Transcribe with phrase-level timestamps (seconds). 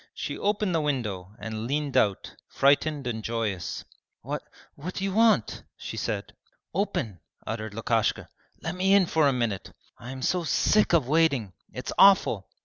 [0.15, 3.85] She opened the window and leant out, frightened and joyous.
[4.23, 4.41] 'What
[4.73, 6.33] what do you want?' she said.
[6.73, 8.27] 'Open!' uttered Lukashka.
[8.63, 9.73] 'Let me in for a minute.
[9.99, 11.53] I am so sick of waiting!
[11.71, 12.49] It's awful!'